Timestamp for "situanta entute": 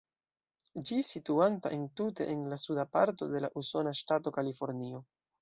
1.09-2.27